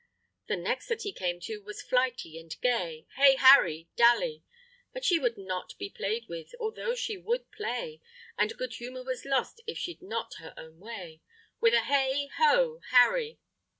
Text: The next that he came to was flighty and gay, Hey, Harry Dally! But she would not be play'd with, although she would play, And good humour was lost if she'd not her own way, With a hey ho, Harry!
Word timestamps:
The 0.47 0.57
next 0.57 0.87
that 0.87 1.03
he 1.03 1.13
came 1.13 1.39
to 1.41 1.61
was 1.61 1.83
flighty 1.83 2.39
and 2.39 2.59
gay, 2.61 3.05
Hey, 3.17 3.35
Harry 3.35 3.87
Dally! 3.95 4.43
But 4.93 5.05
she 5.05 5.19
would 5.19 5.37
not 5.37 5.77
be 5.77 5.91
play'd 5.91 6.25
with, 6.27 6.55
although 6.59 6.95
she 6.95 7.17
would 7.17 7.51
play, 7.51 8.01
And 8.35 8.57
good 8.57 8.73
humour 8.73 9.03
was 9.03 9.25
lost 9.25 9.61
if 9.67 9.77
she'd 9.77 10.01
not 10.01 10.33
her 10.39 10.55
own 10.57 10.79
way, 10.79 11.21
With 11.59 11.75
a 11.75 11.81
hey 11.81 12.31
ho, 12.39 12.81
Harry! 12.89 13.37